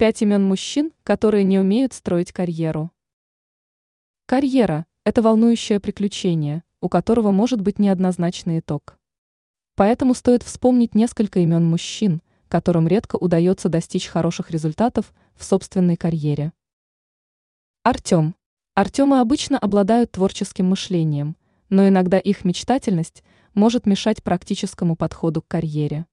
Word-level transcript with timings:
Пять 0.00 0.22
имен 0.22 0.42
мужчин, 0.42 0.94
которые 1.02 1.44
не 1.44 1.58
умеют 1.58 1.92
строить 1.92 2.32
карьеру. 2.32 2.90
Карьера– 4.24 4.86
это 5.04 5.20
волнующее 5.20 5.78
приключение, 5.78 6.62
у 6.80 6.88
которого 6.88 7.32
может 7.32 7.60
быть 7.60 7.78
неоднозначный 7.78 8.60
итог. 8.60 8.98
Поэтому 9.74 10.14
стоит 10.14 10.42
вспомнить 10.42 10.94
несколько 10.94 11.40
имен 11.40 11.66
мужчин, 11.66 12.22
которым 12.48 12.88
редко 12.88 13.16
удается 13.16 13.68
достичь 13.68 14.06
хороших 14.06 14.50
результатов 14.50 15.12
в 15.34 15.44
собственной 15.44 15.98
карьере. 15.98 16.54
Артем. 17.82 18.34
Артемы 18.74 19.20
обычно 19.20 19.58
обладают 19.58 20.12
творческим 20.12 20.70
мышлением, 20.70 21.36
но 21.68 21.86
иногда 21.86 22.18
их 22.18 22.46
мечтательность 22.46 23.22
может 23.52 23.84
мешать 23.84 24.22
практическому 24.22 24.96
подходу 24.96 25.42
к 25.42 25.48
карьере. 25.48 26.06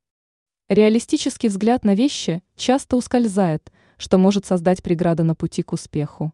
Реалистический 0.70 1.48
взгляд 1.48 1.86
на 1.86 1.96
вещи 1.96 2.44
часто 2.58 2.98
ускользает, 2.98 3.72
что 3.98 4.18
может 4.18 4.46
создать 4.46 4.84
преграды 4.84 5.24
на 5.24 5.34
пути 5.34 5.64
к 5.64 5.72
успеху. 5.72 6.34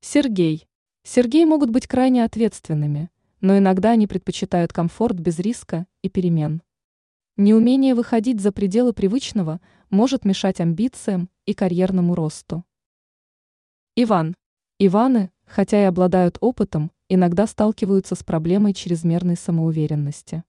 Сергей. 0.00 0.66
Сергей 1.04 1.44
могут 1.44 1.70
быть 1.70 1.86
крайне 1.86 2.24
ответственными, 2.24 3.10
но 3.40 3.56
иногда 3.56 3.92
они 3.92 4.08
предпочитают 4.08 4.72
комфорт 4.72 5.20
без 5.20 5.38
риска 5.38 5.86
и 6.02 6.08
перемен. 6.08 6.62
Неумение 7.36 7.94
выходить 7.94 8.40
за 8.40 8.50
пределы 8.50 8.92
привычного 8.92 9.60
может 9.88 10.24
мешать 10.24 10.60
амбициям 10.60 11.30
и 11.44 11.54
карьерному 11.54 12.16
росту. 12.16 12.64
Иван. 13.94 14.34
Иваны, 14.80 15.30
хотя 15.44 15.80
и 15.80 15.84
обладают 15.84 16.38
опытом, 16.40 16.90
иногда 17.08 17.46
сталкиваются 17.46 18.16
с 18.16 18.24
проблемой 18.24 18.74
чрезмерной 18.74 19.36
самоуверенности. 19.36 20.42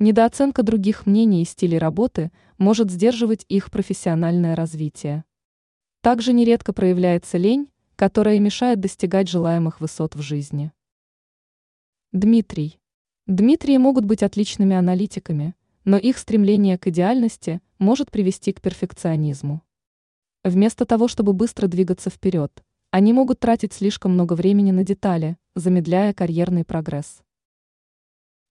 Недооценка 0.00 0.62
других 0.62 1.06
мнений 1.06 1.42
и 1.42 1.44
стилей 1.44 1.78
работы 1.78 2.30
может 2.56 2.88
сдерживать 2.88 3.44
их 3.48 3.68
профессиональное 3.68 4.54
развитие. 4.54 5.24
Также 6.02 6.32
нередко 6.32 6.72
проявляется 6.72 7.36
лень, 7.36 7.68
которая 7.96 8.38
мешает 8.38 8.78
достигать 8.78 9.28
желаемых 9.28 9.80
высот 9.80 10.14
в 10.14 10.20
жизни. 10.22 10.70
Дмитрий. 12.12 12.78
Дмитрии 13.26 13.76
могут 13.76 14.04
быть 14.04 14.22
отличными 14.22 14.76
аналитиками, 14.76 15.56
но 15.84 15.96
их 15.96 16.16
стремление 16.18 16.78
к 16.78 16.86
идеальности 16.86 17.60
может 17.80 18.12
привести 18.12 18.52
к 18.52 18.60
перфекционизму. 18.60 19.62
Вместо 20.44 20.86
того, 20.86 21.08
чтобы 21.08 21.32
быстро 21.32 21.66
двигаться 21.66 22.08
вперед, 22.08 22.62
они 22.92 23.12
могут 23.12 23.40
тратить 23.40 23.72
слишком 23.72 24.12
много 24.12 24.34
времени 24.34 24.70
на 24.70 24.84
детали, 24.84 25.38
замедляя 25.56 26.14
карьерный 26.14 26.64
прогресс. 26.64 27.20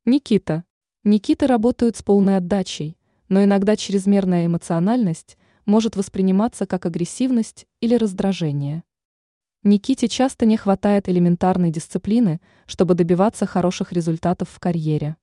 Никита. 0.04 0.66
Никиты 1.04 1.48
работают 1.48 1.96
с 1.96 2.04
полной 2.04 2.38
отдачей, 2.38 2.98
но 3.30 3.44
иногда 3.44 3.76
чрезмерная 3.76 4.46
эмоциональность 4.46 5.38
может 5.66 5.96
восприниматься 5.96 6.66
как 6.66 6.86
агрессивность 6.86 7.68
или 7.82 7.96
раздражение. 7.96 8.84
Никите 9.64 10.08
часто 10.08 10.46
не 10.46 10.56
хватает 10.56 11.10
элементарной 11.10 11.72
дисциплины, 11.72 12.40
чтобы 12.66 12.94
добиваться 12.96 13.46
хороших 13.46 13.92
результатов 13.92 14.50
в 14.50 14.60
карьере. 14.60 15.18